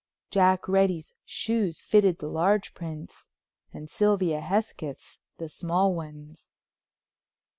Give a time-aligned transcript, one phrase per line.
[0.31, 3.27] Jack Reddy's shoes fitted the large prints
[3.71, 6.49] and Sylvia Hesketh's the small ones!